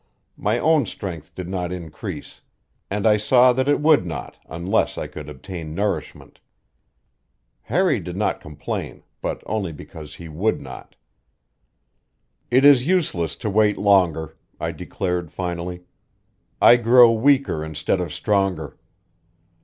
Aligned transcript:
My 0.39 0.57
own 0.57 0.87
strength 0.87 1.35
did 1.35 1.47
not 1.47 1.71
increase, 1.71 2.41
and 2.89 3.05
I 3.05 3.17
saw 3.17 3.53
that 3.53 3.67
it 3.67 3.81
would 3.81 4.03
not 4.03 4.35
unless 4.49 4.97
I 4.97 5.05
could 5.05 5.29
obtain 5.29 5.75
nourishment. 5.75 6.39
Harry 7.61 7.99
did 7.99 8.17
not 8.17 8.41
complain, 8.41 9.03
but 9.21 9.43
only 9.45 9.71
because 9.71 10.15
he 10.15 10.27
would 10.27 10.59
not. 10.59 10.95
"It 12.49 12.65
is 12.65 12.87
useless 12.87 13.35
to 13.35 13.49
wait 13.51 13.77
longer," 13.77 14.35
I 14.59 14.71
declared 14.71 15.31
finally. 15.31 15.83
"I 16.59 16.77
grow 16.77 17.11
weaker 17.11 17.63
instead 17.63 18.01
of 18.01 18.11
stronger." 18.11 18.79